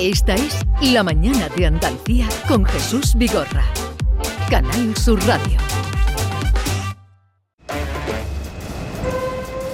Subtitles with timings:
[0.00, 3.66] Esta es La Mañana de Andalucía con Jesús Vigorra.
[4.48, 5.58] Canal Sur Radio.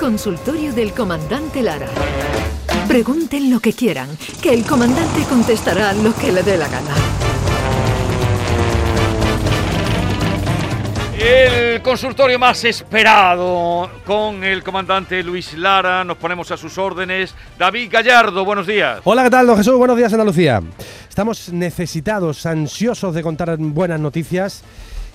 [0.01, 1.87] Consultorio del Comandante Lara.
[2.89, 4.09] Pregunten lo que quieran,
[4.43, 7.16] que el comandante contestará lo que le dé la gana.
[11.19, 16.05] El consultorio más esperado con el comandante Luis Lara.
[16.05, 17.35] Nos ponemos a sus órdenes.
[17.59, 19.01] David Gallardo, buenos días.
[19.05, 19.77] Hola, ¿qué tal, don Jesús?
[19.77, 20.61] Buenos días, Andalucía.
[21.09, 24.63] Estamos necesitados, ansiosos de contar buenas noticias.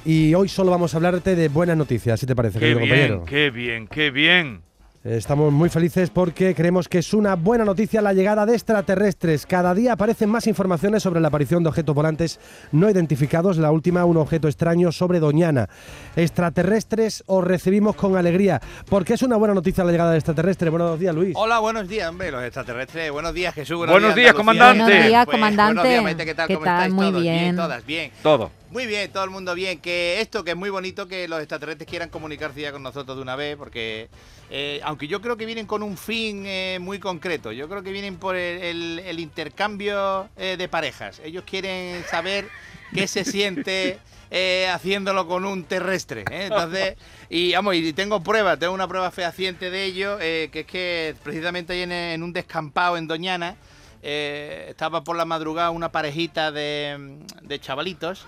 [0.03, 3.23] Y hoy solo vamos a hablarte de buenas noticias, si te parece, Qué bien, compañero.
[3.25, 4.61] qué bien, qué bien.
[5.03, 9.47] Estamos muy felices porque creemos que es una buena noticia la llegada de extraterrestres.
[9.47, 12.39] Cada día aparecen más informaciones sobre la aparición de objetos volantes
[12.71, 13.57] no identificados.
[13.57, 15.67] La última, un objeto extraño sobre Doñana.
[16.15, 20.69] Extraterrestres os recibimos con alegría porque es una buena noticia la llegada de extraterrestres.
[20.69, 21.33] Buenos días, Luis.
[21.35, 23.09] Hola, buenos días, hombre, los extraterrestres.
[23.11, 23.77] Buenos días, Jesús.
[23.79, 24.33] Buenos días, Andalucía.
[24.35, 24.83] comandante.
[24.83, 25.73] Buenos días, Pues, comandante.
[25.73, 26.47] buenos días, Maite, ¿qué tal?
[26.47, 26.75] ¿Qué ¿Cómo tal?
[26.75, 27.21] estáis Muy todos?
[27.23, 27.55] bien.
[27.55, 28.11] todas, bien.
[28.21, 28.51] Todo.
[28.71, 29.79] Muy bien, todo el mundo bien.
[29.81, 33.21] Que esto, que es muy bonito que los extraterrestres quieran comunicarse ya con nosotros de
[33.21, 34.09] una vez, porque
[34.49, 37.91] eh, aunque yo creo que vienen con un fin eh, muy concreto, yo creo que
[37.91, 41.19] vienen por el, el- el intercambio eh, de parejas.
[41.23, 42.47] Ellos quieren saber
[42.93, 43.99] qué se siente
[44.31, 46.21] eh, haciéndolo con un terrestre.
[46.31, 46.45] ¿eh?
[46.45, 46.95] Entonces,
[47.29, 51.15] y vamos, y tengo pruebas, tengo una prueba fehaciente de ello, eh, que es que
[51.23, 53.57] precisamente ahí en, en un descampado en Doñana,
[54.03, 58.25] eh, estaba por la madrugada una parejita de, de chavalitos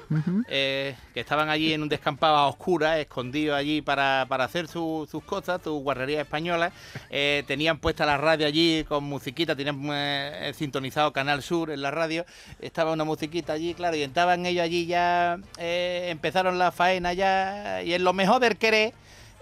[0.48, 5.08] eh, que estaban allí en un descampado a oscuras, escondidos allí para, para hacer su-
[5.10, 6.74] sus cosas, sus guarrerías españolas.
[7.10, 12.26] Eh, tenían puesta la radio allí con musiquita, tenían sintonizado Canal Sur en la radio.
[12.60, 17.94] Estaba una musiquita allí, claro, y estaban ellos allí ya, empezaron la faena ya, y
[17.94, 18.94] en lo mejor del querer.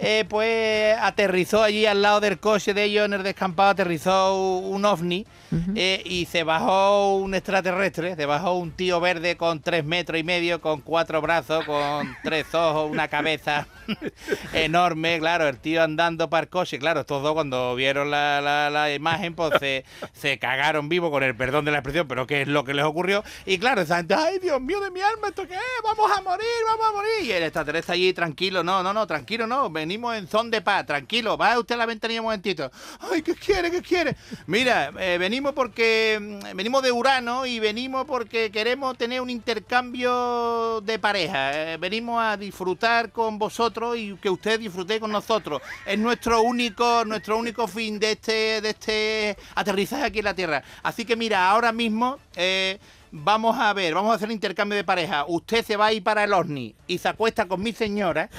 [0.04, 4.84] Eh, pues aterrizó allí al lado del coche de ellos en el descampado, aterrizó un
[4.84, 5.28] ovni
[5.76, 10.24] eh, y se bajó un extraterrestre, se bajó un tío verde con tres metros y
[10.24, 13.68] medio, con cuatro brazos, con tres ojos, una cabeza
[14.54, 18.70] enorme, claro, el tío andando para el coche, claro, estos dos cuando vieron la, la-
[18.70, 22.42] la imagen, pues se, se cagaron vivo con el perdón de la expresión, pero qué
[22.44, 25.28] es lo que les ocurrió, y claro, esa gente, ay Dios mío de mi alma,
[25.30, 25.60] ¿esto qué es?
[25.84, 29.46] Vamos a morir, vamos a morir, y el extraterrestre allí tranquilo, no, no, no, tranquilo,
[29.48, 32.72] no, venimos en son de paz, tranquilo, va usted a la ventanilla un momentito,
[33.12, 34.16] ay, ¿qué quiere, qué quiere?
[34.48, 40.80] Mira, eh, venimos porque mm, venimos de Urano y venimos porque queremos tener un intercambio
[40.80, 41.74] de pareja.
[41.74, 45.62] eh, venimos a disfrutar con vosotros y que usted disfrute con nosotros.
[45.86, 50.64] Es nuestro único, nuestro único fin de este, de este aterrizaje aquí en la Tierra.
[50.84, 52.80] Así que mira, ahora mismo eh,
[53.12, 55.26] vamos a ver, vamos a hacer intercambio de pareja.
[55.28, 58.30] Usted se va a ir para el OVNI y se acuesta con mi señora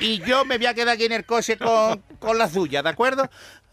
[0.00, 2.88] y yo me voy a quedar aquí en el coche con, con la suya, ¿de
[2.88, 3.28] acuerdo?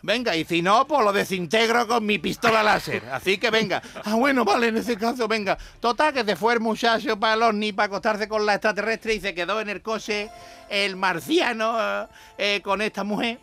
[0.06, 3.04] Venga, y si no, pues lo desintegro con mi pistola láser.
[3.10, 3.82] Así que venga.
[4.04, 5.58] Ah, bueno, vale, en ese caso, venga.
[5.80, 9.22] Total, que se fue el muchacho para el ovni para acostarse con la extraterrestre y
[9.22, 10.30] se quedó en el coche
[10.70, 13.40] el marciano eh, con esta mujer.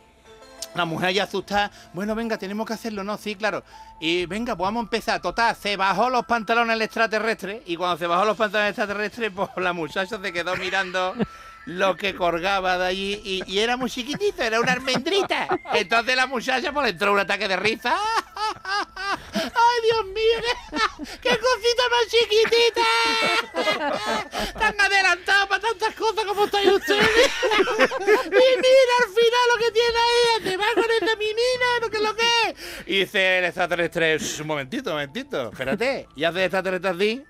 [0.75, 1.70] La mujer ya asustada.
[1.92, 3.19] Bueno, venga, tenemos que hacerlo, ¿no?
[3.19, 3.64] Sí, claro.
[4.00, 5.20] Y venga, pues vamos a empezar.
[5.20, 7.62] Total, se bajó los pantalones el extraterrestre.
[7.66, 11.14] Y cuando se bajó los pantalones el extraterrestre, pues la muchacha se quedó mirando
[11.66, 13.20] lo que colgaba de allí.
[13.25, 15.48] Y, y era muy chiquitito, era una almendrita.
[15.75, 17.97] Entonces la muchacha, pues entró un ataque de risa.
[19.44, 20.38] ¡Ay, Dios mío!
[21.22, 22.88] ¡Qué, cosita más chiquitita!
[24.58, 27.06] Tan adelantado para tantas cosas como estáis ustedes.
[27.58, 31.96] y mira al final lo que tiene ahí, te va con esta menina, lo que
[31.96, 32.54] es lo que es.
[32.86, 36.08] Y dice el extraterrestre, "Shh, un momentito, un momentito, espérate.
[36.16, 37.24] Y hace el extraterrestre así,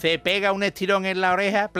[0.00, 1.70] se pega un estirón en la oreja,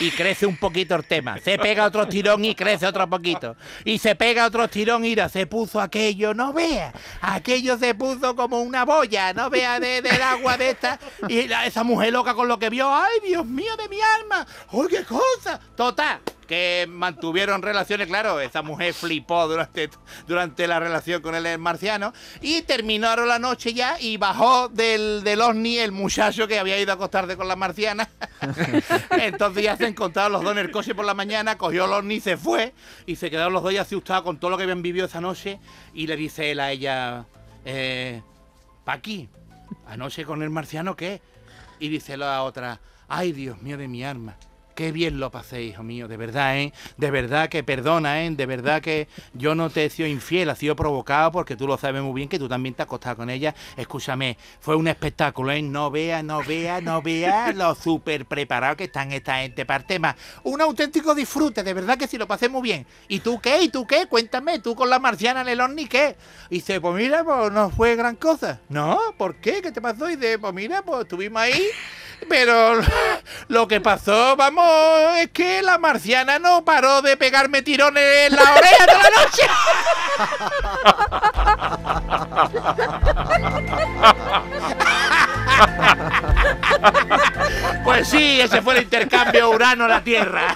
[0.00, 1.38] y crece un poquito el tema.
[1.38, 3.56] Se pega otro estirón y crece otro poquito.
[3.84, 6.92] Y se pega otro estirón, mira, se puso aquello, no vea.
[7.20, 10.98] Aquello se puso como una boya, no vea de, del agua de esta.
[11.28, 14.46] Y la- esa mujer loca con lo que vio, ay, Dios mío de mi alma,
[14.72, 15.58] ¡ay, qué cosa!
[15.76, 19.90] Total, que mantuvieron relaciones, claro, esa mujer flipó durante,
[20.26, 25.40] durante la relación con el marciano y terminaron la noche ya y bajó del, del
[25.40, 28.08] ovni el muchacho que había ido a acostarse con la marciana.
[29.10, 32.20] Entonces ya se encontraron los dos en el coche por la mañana, cogió el ovni,
[32.20, 32.74] se fue
[33.06, 35.58] y se quedaron los dos ya asustados con todo lo que habían vivido esa noche
[35.94, 37.26] y le dice él a ella,
[37.64, 38.22] eh,
[38.84, 39.28] Paqui,
[39.86, 41.20] anoche con el marciano qué?
[41.78, 44.36] Y dice la otra, ay Dios mío de mi alma,
[44.74, 46.72] Qué bien lo pasé, hijo mío, de verdad, ¿eh?
[46.96, 48.30] De verdad que perdona, ¿eh?
[48.30, 51.76] De verdad que yo no te he sido infiel, ha sido provocado porque tú lo
[51.76, 53.54] sabes muy bien que tú también te has acostado con ella.
[53.76, 55.60] Escúchame, fue un espectáculo, ¿eh?
[55.60, 60.16] No vea, no vea, no vea lo súper preparado que están esta gente para el.
[60.44, 62.86] Un auténtico disfrute, de verdad que sí lo pasé muy bien.
[63.08, 63.62] ¿Y tú qué?
[63.62, 64.06] ¿Y tú qué?
[64.06, 66.16] Cuéntame, tú con la marciana en el ¿qué?
[66.48, 68.60] Y dice, pues mira, pues no fue gran cosa.
[68.68, 69.60] No, ¿por qué?
[69.60, 70.08] ¿Qué te pasó?
[70.08, 71.62] Y dice, pues mira, pues estuvimos ahí.
[72.28, 72.80] Pero
[73.52, 74.64] lo que pasó, vamos,
[75.18, 79.42] es que la marciana no paró de pegarme tirones en la oreja toda la noche.
[87.84, 90.54] Pues sí, ese fue el intercambio Urano-la Tierra.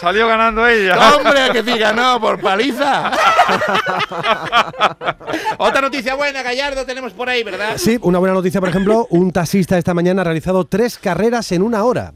[0.00, 0.96] Salió ganando ella.
[1.14, 3.12] Hombre, que sí ganó por paliza.
[5.58, 7.74] Otra noticia buena, Gallardo, tenemos por ahí, ¿verdad?
[7.76, 11.60] Sí, una buena noticia, por ejemplo, un taxista esta mañana ha realizado tres carreras en
[11.62, 12.14] una hora.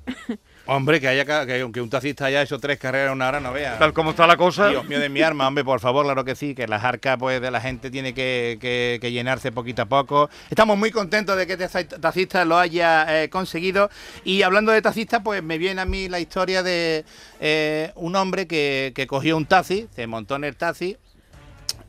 [0.66, 3.52] Hombre, que haya que aunque un taxista haya hecho tres carreras en una hora, no
[3.52, 3.78] vea.
[3.78, 4.70] Tal como está la cosa.
[4.70, 7.40] Dios mío de mi arma, hombre, por favor, claro que sí, que las arcas pues
[7.40, 10.31] de la gente tiene que, que- que llenarse poquito a poco.
[10.49, 13.90] Estamos muy contentos de que este taxista lo haya eh, conseguido.
[14.25, 17.05] Y hablando de taxistas, pues me viene a mí la historia de
[17.40, 20.96] eh, un hombre que, que cogió un taxi, se montó en el taxi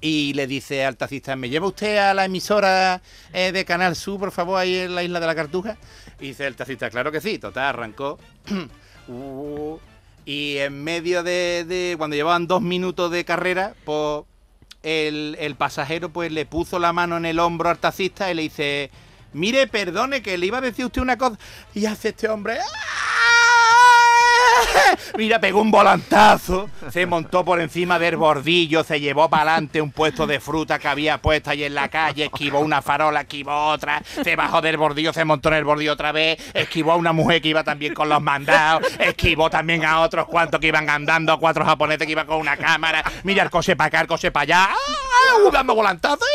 [0.06, 3.02] y le dice al taxista, ¿me lleva usted a la emisora
[3.34, 5.78] eh, de Canal Sur, por favor, ahí en la isla de la Cartuja?
[6.20, 8.20] Y dice el taxista, claro que sí, total, arrancó.
[9.08, 9.78] Uh,
[10.26, 14.24] y en medio de, cuando llevaban dos minutos de carrera, pues
[14.82, 18.42] el, el pasajero pues le puso la mano en el hombro al taxista y le
[18.42, 18.90] dice,
[19.32, 21.38] mire, perdone, que le iba a decir usted una cosa.
[21.76, 22.58] Y hace este hombre...
[22.60, 22.85] ¡ah!
[25.18, 29.92] Mira, pegó un volantazo, se montó por encima del bordillo, se llevó para adelante un
[29.92, 34.02] puesto de fruta que había puesto ahí en la calle, esquivó una farola, esquivó otra,
[34.24, 37.42] se bajó del bordillo, se montó en el bordillo otra vez, esquivó a una mujer
[37.42, 41.40] que iba también con los mandados, esquivó también a otros cuantos que iban andando, a
[41.40, 44.44] cuatro japoneses que iban con una cámara, mira el coche para acá, el coche para
[44.44, 45.50] allá, ¡ah!
[45.52, 46.26] dando volantazo.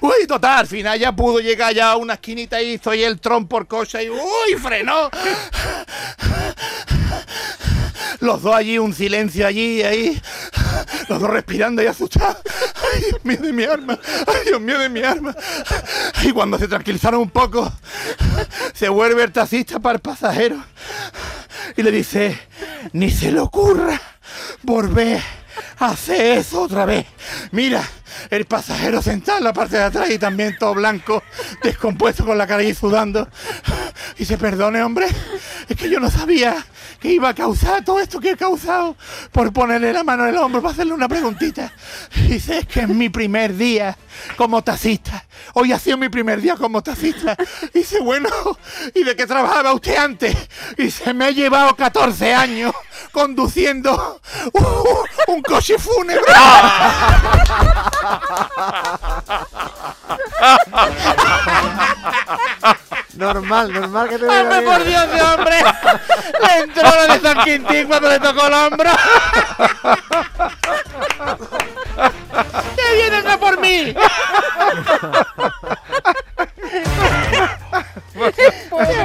[0.00, 3.20] Uy, total, al final ya pudo llegar ya a una esquinita y hizo ahí el
[3.20, 5.10] tron por coche y uy, frenó.
[8.20, 10.20] Los dos allí, un silencio allí, ahí.
[11.08, 12.38] Los dos respirando y asustados.
[12.92, 13.98] Ay, Dios mío de mi arma.
[14.26, 15.34] Ay, Dios mío de mi arma.
[16.22, 17.72] Y cuando se tranquilizaron un poco,
[18.74, 20.62] se vuelve el taxista para el pasajero
[21.76, 22.38] y le dice,
[22.92, 24.00] ni se le ocurra
[24.62, 25.22] volver
[25.78, 27.06] a hacer eso otra vez.
[27.52, 27.88] Mira,
[28.30, 31.22] el pasajero sentado en la parte de atrás y también todo blanco,
[31.62, 33.28] descompuesto con la cara y sudando.
[34.18, 35.06] Y se perdone, hombre,
[35.68, 36.64] es que yo no sabía
[37.00, 38.96] que iba a causar todo esto que he causado
[39.30, 41.72] por ponerle la mano en el hombro para hacerle una preguntita.
[42.16, 43.96] Y dice, es que es mi primer día
[44.36, 45.24] como taxista.
[45.54, 47.36] Hoy ha sido mi primer día como taxista.
[47.72, 48.28] Y dice, bueno,
[48.94, 50.36] ¿y de qué trabajaba usted antes?
[50.76, 52.72] Y se me ha llevado 14 años
[53.12, 54.20] conduciendo
[54.52, 56.32] uh, un coche fúnebre.
[63.14, 65.56] Normal, normal que te ¡Hombre, por Dios de hombre!
[66.40, 68.90] Le entró lo de San Quintín cuando le tocó el hombro.
[72.76, 73.92] ¡Que vienen a por mí!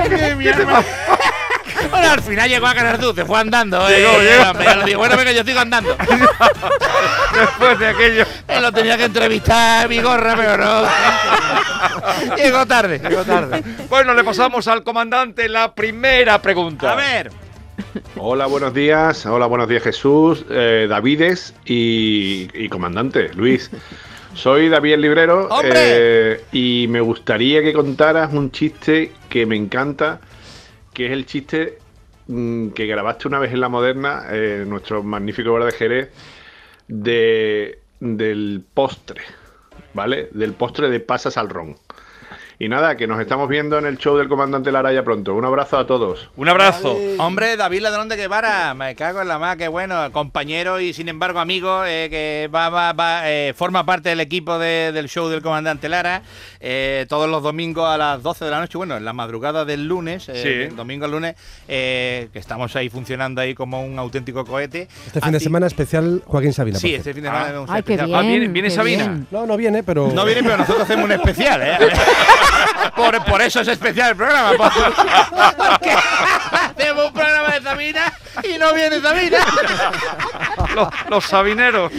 [0.10, 0.84] ¡Qué mierda!
[2.04, 3.78] Bueno, al final llegó a ganar tú, se fue andando.
[3.88, 4.86] Llegó, eh, llegó.
[4.86, 5.96] digo, bueno, venga, yo sigo andando.
[7.34, 8.26] Después de aquello.
[8.46, 12.36] Él lo tenía que entrevistar, mi gorra, pero no.
[12.36, 13.00] Llegó tarde.
[13.00, 13.64] Llegó tarde.
[13.90, 16.92] Bueno, le pasamos al comandante la primera pregunta.
[16.92, 17.32] A ver.
[18.18, 19.26] Hola, buenos días.
[19.26, 23.72] Hola, buenos días Jesús, eh, Davides y, y comandante Luis.
[24.34, 25.72] Soy David el Librero ¡Hombre!
[25.74, 30.20] eh, y me gustaría que contaras un chiste que me encanta,
[30.94, 31.78] que es el chiste
[32.28, 36.10] que grabaste una vez en La Moderna, eh, nuestro magnífico bar de Jerez,
[36.88, 39.22] de, del postre,
[39.94, 40.30] ¿vale?
[40.32, 41.76] Del postre de pasas al ron.
[42.60, 45.34] Y nada, que nos estamos viendo en el show del comandante Lara ya pronto.
[45.34, 46.30] Un abrazo a todos.
[46.38, 46.98] Un abrazo.
[47.18, 51.10] Hombre, David Ladrón de Guevara, me cago en la más, que bueno, compañero y sin
[51.10, 55.28] embargo amigo, eh, que va, va, va, eh, forma parte del equipo de- del show
[55.30, 56.22] del comandante Lara,
[56.60, 59.88] eh, todos los domingos a las 12 de la noche, bueno, en la madrugada del
[59.88, 60.76] lunes, eh, Sí.
[60.76, 61.36] domingo al lunes,
[61.68, 64.88] eh, que estamos ahí funcionando ahí como un auténtico cohete.
[65.08, 66.78] Este fin de semana especial Joaquín Sabina.
[66.80, 68.06] Sí, este fin de semana un Ay, qué especial.
[68.08, 68.20] bien.
[68.20, 69.08] Ah, viene- viene qué Sabina.
[69.08, 69.28] bien.
[69.32, 70.12] No, no viene, pero...
[70.14, 71.78] No viene, pero nosotros hacemos un especial, ¿eh?
[72.96, 74.52] Por, por eso es especial el programa.
[74.58, 75.92] por- Porque
[76.52, 78.14] hacemos un programa de Sabina
[78.44, 79.38] y no viene Sabina.
[80.76, 81.92] Los, los sabineros.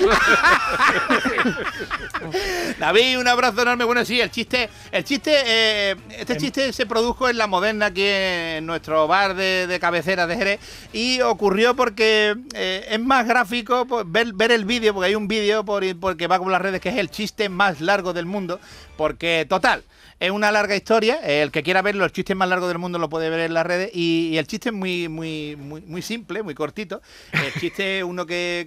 [2.78, 3.84] David, un abrazo enorme.
[3.84, 8.04] Bueno, sí, el chiste, el chiste, eh, este chiste se produjo en la moderna aquí
[8.06, 10.60] en nuestro bar de, de cabecera de Jerez
[10.92, 15.28] y ocurrió porque eh, es más gráfico pues, ver, ver el vídeo, porque hay un
[15.28, 18.60] vídeo por, porque va con las redes que es el chiste más largo del mundo,
[18.96, 19.82] porque total.
[20.20, 21.18] Es una larga historia.
[21.22, 23.54] eh, El que quiera verlo, el chiste más largo del mundo lo puede ver en
[23.54, 23.90] las redes.
[23.94, 27.02] Y, el chiste es muy, muy, muy, muy simple, muy cortito.
[27.32, 28.66] El chiste es uno que,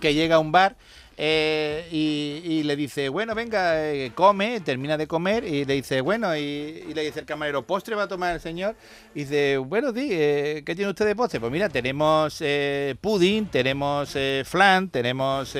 [0.00, 0.76] que llega a un bar
[1.16, 6.36] eh, y, le dice, bueno, venga, eh, come, termina de comer y le dice, bueno,
[6.36, 8.74] y, le dice el camarero, ¿postre va a tomar el señor?
[9.14, 11.40] Y dice, bueno, di, eh, ¿qué tiene usted de postre?
[11.40, 12.42] Pues mira, tenemos
[13.00, 15.56] pudding, tenemos flan, tenemos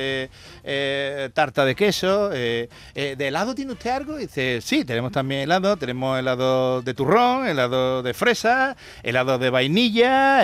[1.35, 4.19] tarta de queso, ¿de helado tiene usted algo?
[4.19, 9.51] Y dice, sí, tenemos también helado, tenemos helado de turrón, helado de fresa, helado de
[9.51, 10.43] vainilla,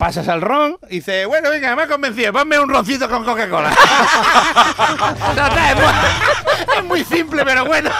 [0.00, 3.70] pasas al ron y dice, bueno, venga, me ha convencido, ponme un roncito con Coca-Cola.
[5.30, 7.90] Es, muy, es muy simple, pero bueno.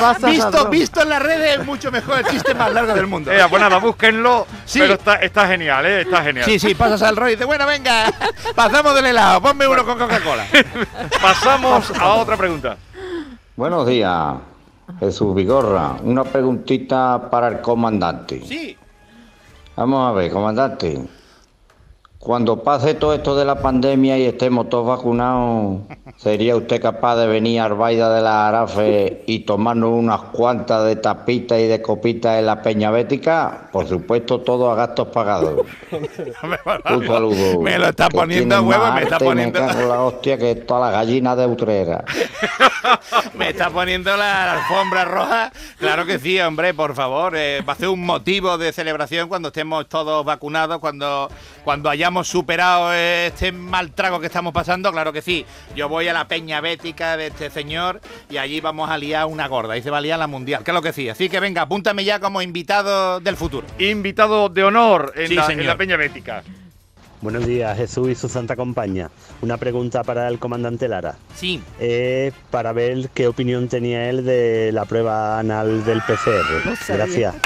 [0.00, 0.70] Pasas al Visto, ron.
[0.70, 3.30] visto en las redes es mucho mejor el chiste más largo del mundo.
[3.30, 4.46] Eh, pues nada, búsquenlo.
[4.64, 4.80] Sí.
[4.80, 6.00] Pero está, está genial, ¿eh?
[6.02, 6.44] Está genial.
[6.44, 8.12] Sí, sí, pasas al ron y dice, bueno, venga,
[8.56, 10.44] pasamos del helado, ponme uno con Coca-Cola.
[11.22, 12.76] Pasamos a otra pregunta.
[13.54, 14.34] Buenos días,
[14.98, 15.96] Jesús Vigorra.
[16.02, 18.42] Una preguntita para el comandante.
[18.44, 18.76] Sí,
[19.76, 21.21] Vamos a ver, comandante.
[22.22, 25.80] Cuando pase todo esto de la pandemia y estemos todos vacunados,
[26.18, 30.94] ¿sería usted capaz de venir a Arbaida de la Arafe y tomarnos unas cuantas de
[30.94, 33.68] tapitas y de copitas en la Peña Bética?
[33.72, 35.66] Por supuesto, todo a gastos pagados.
[35.90, 37.60] Un saludo.
[37.60, 40.92] Me lo está poniendo a huevo, me está poniendo- Me cago la hostia que todas
[40.92, 42.04] las gallinas de Utrera.
[43.34, 45.50] me está poniendo la alfombra roja.
[45.76, 47.34] Claro que sí, hombre, por favor.
[47.36, 51.28] eh, va a ser un motivo de celebración cuando estemos todos vacunados, cuando,
[51.64, 54.90] cuando hayamos superado eh, este mal trago que estamos pasando.
[54.92, 55.44] Claro que sí.
[55.74, 59.48] Yo voy a la peña bética de este señor y allí vamos a liar una
[59.48, 59.76] gorda.
[59.76, 60.62] Y se va a liar la mundial.
[60.64, 61.08] Claro que sí.
[61.08, 63.66] Así que venga, apúntame ya como invitado del futuro.
[63.78, 66.42] Invitado de honor en, Sí, la, en la Peña Bética.
[67.22, 69.08] Buenos días, Jesús y su santa compañía.
[69.42, 71.14] Una pregunta para el comandante Lara.
[71.36, 71.62] Sí.
[71.78, 76.68] Eh, para ver qué opinión tenía él de la prueba anal del PCR.
[76.88, 77.36] Gracias.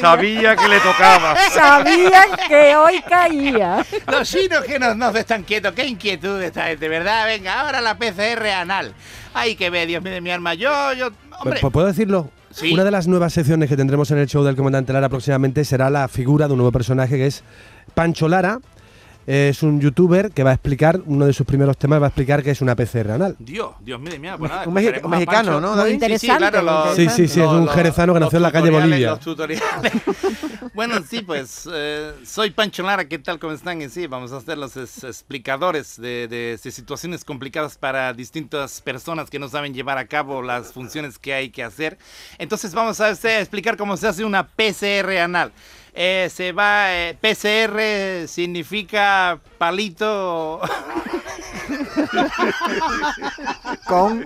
[0.00, 1.36] Sabía que le tocaba.
[1.54, 3.86] Sabían que hoy caía.
[4.10, 7.26] Los chinos que no, no están quietos, qué inquietud esta gente, ¿verdad?
[7.26, 8.92] Venga, ahora la PCR anal.
[9.34, 10.54] Ay, que ve, Dios mío de mi alma.
[10.54, 11.60] Yo, yo, hombre.
[11.60, 12.32] Pues, ¿Puedo decirlo?
[12.50, 12.72] Sí.
[12.72, 15.90] Una de las nuevas secciones que tendremos en el show del comandante Lara próximamente será
[15.90, 17.44] la figura de un nuevo personaje que es
[17.94, 18.58] Pancho Lara.
[19.26, 22.44] Es un youtuber que va a explicar, uno de sus primeros temas va a explicar
[22.44, 23.34] que es una PCR anal.
[23.40, 24.38] Dios, Dios mío de mi alma.
[24.38, 25.60] Pues nada, Un, mexi- un a mexicano, Pancho.
[25.60, 26.36] ¿no, Muy interesante.
[26.38, 29.10] claro, muy lo- Sí, sí, sí, es un jerezano que nació en la calle Bolivia.
[29.10, 29.92] Los tutoriales.
[30.74, 33.38] bueno, sí, pues eh, soy Pancho Lara, ¿qué tal?
[33.40, 33.82] ¿Cómo están?
[33.82, 38.80] Y sí, vamos a ser los es- explicadores de, de- de situaciones complicadas para distintas
[38.80, 41.98] personas que no saben llevar a cabo las funciones que hay que hacer.
[42.38, 45.52] Entonces vamos a hacer- explicar cómo se hace una PCR anal.
[45.98, 50.60] Eh, se va, eh, PCR significa palito.
[53.86, 54.24] Con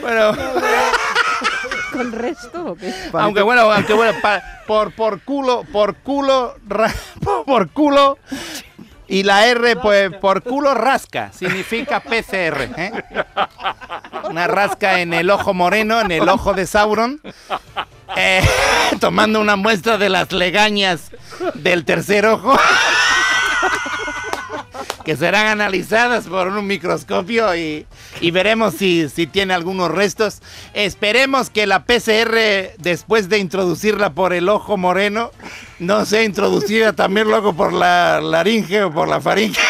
[0.00, 0.32] bueno,
[1.92, 2.92] ¿Con resto o qué?
[3.14, 6.92] aunque bueno, aunque bueno, pa- por, por culo, por culo, ra-
[7.46, 8.18] por culo.
[9.08, 12.62] Y la R, pues, por culo rasca, significa PCR.
[12.78, 12.92] ¿eh?
[14.30, 17.20] Una rasca en el ojo moreno, en el ojo de Sauron.
[18.16, 18.42] Eh,
[19.00, 21.10] tomando una muestra de las legañas
[21.54, 22.56] del tercer ojo.
[25.04, 27.86] que serán analizadas por un microscopio y,
[28.20, 30.40] y veremos si, si tiene algunos restos.
[30.74, 35.30] Esperemos que la PCR, después de introducirla por el ojo moreno,
[35.78, 39.60] no sea introducida también luego por la laringe o por la faringe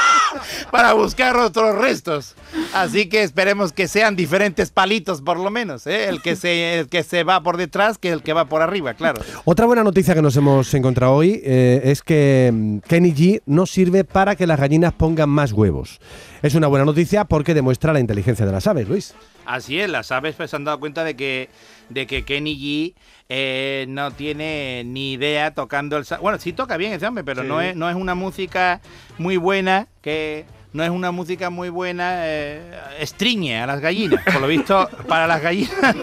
[0.70, 2.34] para buscar otros restos.
[2.74, 6.08] Así que esperemos que sean diferentes palitos por lo menos, ¿eh?
[6.08, 8.94] el, que se, el que se va por detrás que el que va por arriba,
[8.94, 9.20] claro.
[9.44, 13.66] Otra buena noticia que nos hemos encontrado hoy eh, es que mm, Kenny G no
[13.66, 16.00] sirve para que las gallinas pongan más huevos.
[16.42, 19.14] Es una buena noticia porque demuestra la inteligencia de las aves, Luis.
[19.44, 21.50] Así es, las aves pues, se han dado cuenta de que,
[21.90, 22.94] de que Kenny G
[23.28, 26.04] eh, no tiene ni idea tocando el...
[26.20, 28.80] Bueno, sí toca bien ese hombre, pero no, es, no es una música
[29.18, 30.46] muy buena que...
[30.72, 34.24] No es una música muy buena, eh, estriñe a las gallinas.
[34.24, 35.94] Por lo visto, para las gallinas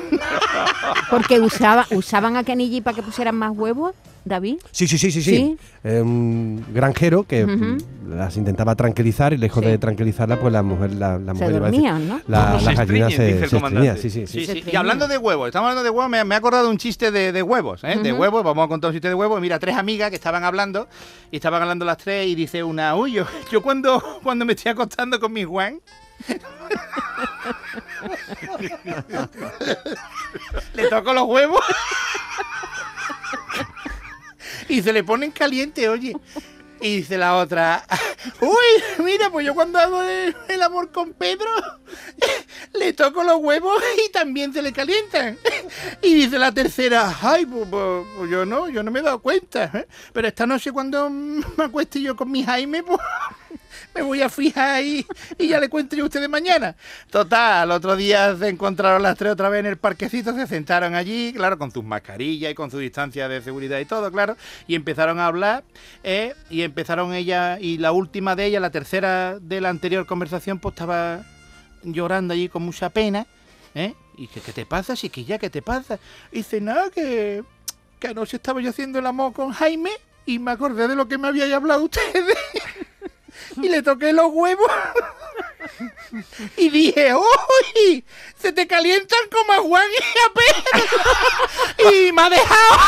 [1.10, 3.96] Porque usaba, usaban a Kenny para que pusieran más huevos,
[4.30, 4.58] David.
[4.72, 5.36] Sí, sí, sí, sí, sí.
[5.36, 5.58] ¿Sí?
[5.84, 7.78] Eh, un granjero que mm,
[8.16, 9.70] las intentaba tranquilizar y lejos Sí.
[9.70, 11.54] de tranquilizarla, pues la mujer, la, la Se mujer
[13.98, 14.28] sí, sí, sí.
[14.28, 14.64] Sí, Se sí.
[14.72, 17.12] Y hablando de huevos, estamos hablando de huevos, me, me he acordado de un chiste
[17.12, 17.98] de, de huevos, ¿eh?
[18.02, 19.40] De huevos, vamos a contar un chiste de huevos.
[19.42, 20.88] Mira, tres amigas que estaban hablando,
[21.32, 24.72] y estaban hablando las tres, y dice una, uy, yo, yo cuando, cuando me estoy
[24.72, 25.80] acostando con mi Juan,
[30.76, 31.62] le toco los huevos
[34.70, 36.16] y se le ponen caliente, oye.
[36.82, 37.86] Y dice la otra,
[38.42, 41.50] uy, mira, pues yo cuando hago el, amor con Pedro,
[42.74, 45.38] le toco los huevos y también se le calientan.
[46.02, 49.20] Y dice la tercera, ay, pues, pues- pues yo no, yo no me he dado
[49.20, 49.70] cuenta.
[49.74, 49.88] ¿eh?
[50.14, 53.00] Pero esta noche cuando me acueste yo con mi Jaime, pues
[53.94, 55.06] me voy a fijar y,
[55.38, 56.76] y ya le cuento yo a ustedes mañana.
[57.10, 60.96] Total, al otro día se encontraron las tres otra vez en el parquecito, se sentaron
[60.96, 64.36] allí, claro, con sus mascarillas y con su distancia de seguridad y todo, claro,
[64.68, 65.64] y empezaron a hablar,
[66.04, 70.60] eh, y empezaron ella, y la última de ella, la tercera de la anterior conversación,
[70.60, 71.24] pues estaba
[71.84, 73.26] llorando allí con mucha pena,
[73.76, 73.94] ¿eh?
[74.18, 75.38] Y que, ¿qué te pasa, chiquilla?
[75.38, 75.98] ¿Qué te pasa?
[76.32, 77.44] Y dice, nada, que,
[78.00, 79.92] que anoche estaba yo haciendo el amor con Jaime
[80.26, 82.38] y me acordé de lo que me habíais hablado ustedes.
[83.58, 84.72] y le toqué los huevos.
[86.58, 88.04] y dije, ¡Uy!
[88.38, 91.92] Se te calientan como a Juan y a Pedro.
[91.92, 92.80] y me ha dejado.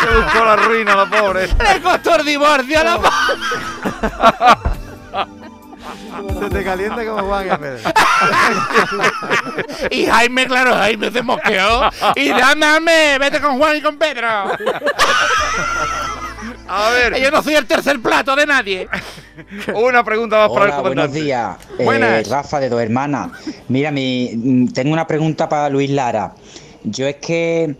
[0.00, 1.48] Se buscó la ruina, la pobre.
[1.48, 3.00] Le costó el divorcio a la
[6.40, 7.78] Se te calienta como Juan y Pedro.
[9.90, 11.82] Y Jaime, claro, Jaime se mosqueó.
[12.14, 14.26] Y dame, vete con Juan y con Pedro.
[16.68, 18.88] A ver, Yo no soy el tercer plato de nadie.
[19.74, 21.20] una pregunta más para el Hola, buenos comandante.
[21.22, 21.56] días.
[21.78, 22.28] Eh, Buenas.
[22.28, 23.30] Rafa de Dos Hermanas.
[23.68, 26.34] Mira, mi, mm, tengo una pregunta para Luis Lara.
[26.82, 27.76] Yo es que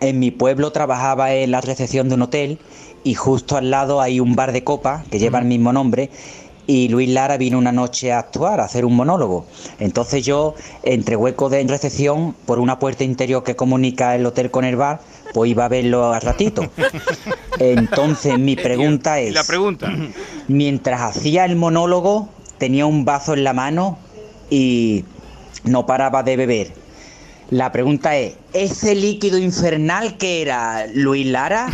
[0.00, 2.58] en mi pueblo trabajaba en la recepción de un hotel
[3.04, 6.10] y justo al lado hay un bar de copas que lleva el mismo nombre
[6.66, 9.46] y Luis Lara vino una noche a actuar, a hacer un monólogo.
[9.78, 14.64] Entonces yo, entre hueco de recepción, por una puerta interior que comunica el hotel con
[14.64, 15.00] el bar,
[15.32, 16.64] pues iba a verlo a ratito.
[17.58, 19.34] Entonces mi pregunta es...
[19.34, 19.92] la pregunta.
[20.48, 22.28] Mientras hacía el monólogo,
[22.58, 23.98] tenía un vaso en la mano
[24.50, 25.04] y
[25.64, 26.72] no paraba de beber.
[27.50, 31.68] La pregunta es, ¿ese líquido infernal que era Luis Lara?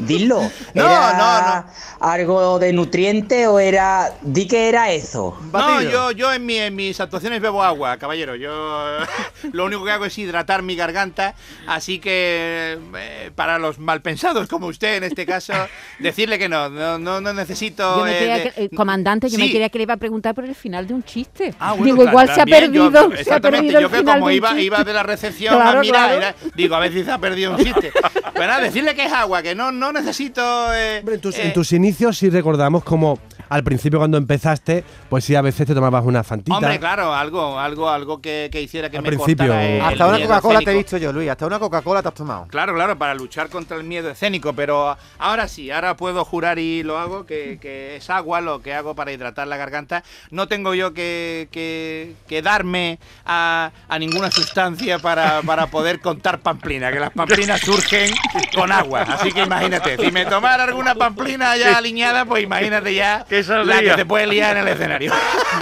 [0.00, 0.40] Dilo.
[0.74, 1.66] No, ¿Era
[2.00, 4.10] algo de nutriente o era...
[4.22, 5.38] Di que era eso.
[5.52, 8.34] No, yo, yo en, mi- en mis actuaciones bebo agua, caballero.
[8.34, 8.50] Yo
[9.52, 11.34] lo único que hago es hidratar mi garganta.
[11.66, 15.52] Así que eh, para los malpensados como usted en este caso,
[15.98, 17.98] decirle que no, no, no, no necesito.
[17.98, 20.46] Yo me eh, que- eh, comandante, yo me creía que le iba a preguntar por
[20.46, 21.54] el final de un chiste.
[21.60, 23.82] Ah, bueno, Digo, claro, igual se ha también, yo- perdido, se ha exactamente, perdido el
[23.82, 26.14] yo que final como de iba, iba de la recepción Claro, a mirar,
[26.54, 27.92] digo, a ver si se ha perdido un chiste.
[28.34, 30.40] Pero nada, decirle que es agua, que no, no necesito.
[30.74, 33.18] eh, Hombre, en tus, eh, en tus inicios sí recordamos como
[33.52, 36.56] al principio cuando empezaste, pues sí, a veces te tomabas una fantita.
[36.56, 39.46] Hombre, claro, algo, algo, algo que, que hiciera que Al me principio.
[39.46, 41.28] cortara el- Hasta el una Coca-Cola te he visto yo, Luis.
[41.30, 42.46] Hasta una Coca-Cola te has tomado.
[42.48, 46.82] Claro, claro, para luchar contra el miedo escénico, pero ahora sí, ahora puedo jurar y
[46.82, 50.02] lo hago, que, que es agua lo que hago para hidratar la garganta.
[50.30, 56.40] No tengo yo que, que, que darme a, a ninguna sustancia para, para poder contar
[56.40, 58.10] pamplina, que las pamplinas surgen
[58.54, 59.02] con agua.
[59.02, 63.80] Así que imagínate, si me tomara alguna pamplina ya aliñada, pues imagínate ya ¿Qué la
[63.80, 65.12] que se puede liar en el escenario.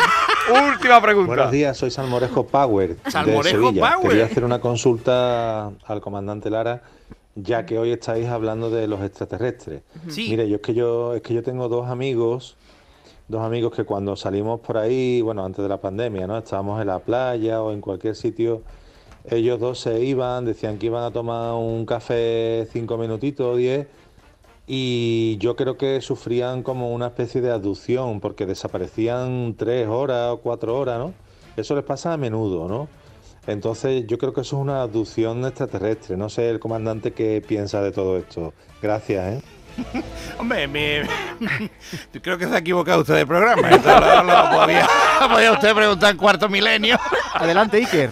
[0.72, 1.28] Última pregunta.
[1.28, 3.94] Buenos días, soy Salmorejo Power Salmorejo de Sevilla.
[3.94, 4.08] Power.
[4.08, 6.82] Quería hacer una consulta al comandante Lara,
[7.36, 9.82] ya que hoy estáis hablando de los extraterrestres.
[10.08, 10.28] Sí.
[10.28, 12.56] Mire, yo es que yo es que yo tengo dos amigos,
[13.28, 16.36] dos amigos que cuando salimos por ahí, bueno, antes de la pandemia, ¿no?
[16.36, 18.62] Estábamos en la playa o en cualquier sitio,
[19.30, 23.86] ellos dos se iban, decían que iban a tomar un café cinco minutitos o diez.
[24.72, 30.36] Y yo creo que sufrían como una especie de abducción, porque desaparecían tres horas o
[30.36, 31.12] cuatro horas, ¿no?
[31.56, 32.88] Eso les pasa a menudo, ¿no?
[33.48, 36.16] Entonces yo creo que eso es una abducción extraterrestre.
[36.16, 38.54] No sé el comandante qué piensa de todo esto.
[38.80, 39.42] Gracias, ¿eh?
[40.38, 41.02] Hombre, me...
[42.22, 43.70] creo que se ha equivocado usted de programa.
[43.70, 44.88] Esto lo, lo podía,
[45.32, 46.96] podía usted preguntar en cuarto milenio.
[47.34, 48.10] Adelante, Iker.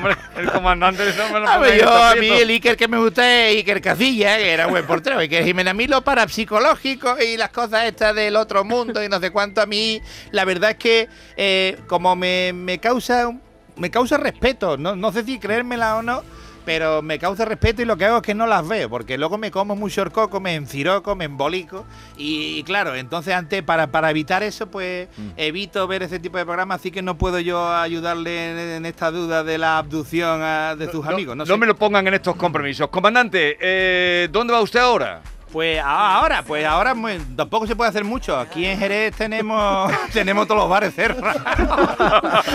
[0.00, 3.48] Hombre, el comandante no me lo A, ver, yo, mí el Iker que me gusta
[3.48, 5.18] es Iker Casilla, que era buen portero.
[5.18, 9.20] Iker Jiménez, a mí lo parapsicológico y las cosas estas del otro mundo y no
[9.20, 13.30] sé cuánto, a mí la verdad es que eh, como me, me causa
[13.76, 16.22] me causa respeto, no, no sé si creérmela o no,
[16.64, 19.38] pero me causa respeto y lo que hago es que no las veo, porque luego
[19.38, 21.84] me como mucho el coco, me enciroco, me embolico
[22.16, 26.44] y, y claro, entonces antes para, para evitar eso pues evito ver ese tipo de
[26.44, 30.76] programas, así que no puedo yo ayudarle en, en esta duda de la abducción a-
[30.76, 31.36] de sus No- amigos.
[31.36, 31.56] No, No, sé.
[31.58, 32.88] me lo pongan en estos compromisos.
[32.88, 35.22] Comandante, eh, ¿dónde va usted ahora?
[35.52, 38.38] Pues a- ahora, pues ahora muy- tampoco se puede hacer mucho.
[38.38, 41.42] Aquí en Jerez tenemos tenemos todos los bares cerrados.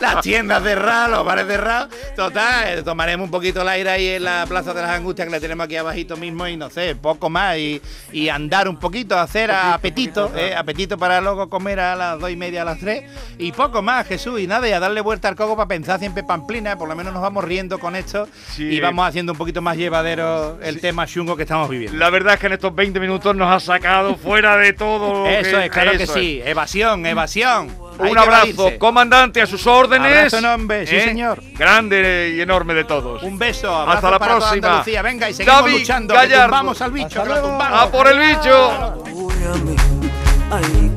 [0.00, 1.88] las tiendas cerradas, los bares cerrados.
[2.16, 5.32] Total, eh, tomaremos un poquito el aire ahí en la Plaza de las Angustias que
[5.32, 7.80] la tenemos aquí abajito mismo y no sé, poco más y,
[8.12, 12.36] y andar un poquito, hacer apetito, eh, apetito para luego comer a las dos y
[12.36, 13.04] media, a las tres
[13.38, 16.22] y poco más, Jesús, y nada, y a darle vuelta al coco para pensar siempre
[16.22, 18.64] pamplina, por lo menos nos vamos riendo con esto Sí.
[18.64, 21.98] y vamos haciendo un poquito más llevadero el tema chungo que estamos viviendo.
[21.98, 25.24] La verdad es que en estos 20 minutos nos ha sacado fuera de todo.
[25.24, 26.42] lo Eso es, claro que sí.
[26.44, 27.84] Evasión, evasión.
[27.98, 30.32] Un que abrazo, comandante, a sus órdenes.
[30.34, 31.04] Abrazo enorme, sí, ¿Eh?
[31.04, 31.40] señor.
[31.56, 33.22] Grande y enorme de todos.
[33.22, 34.66] Un beso, abrazo Hasta la para próxima.
[34.68, 35.02] Andalucía.
[35.02, 36.14] Venga, y seguimos David luchando.
[36.14, 37.30] que tumbamos al bicho, que.
[37.30, 39.04] ¡A por el bicho!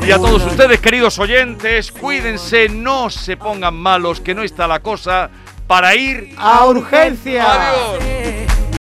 [0.06, 4.80] Y a todos ustedes, queridos oyentes, cuídense, no se pongan malos, que no está la
[4.80, 5.30] cosa
[5.68, 7.46] para ir ¡A urgencia!
[7.46, 8.47] Adiós.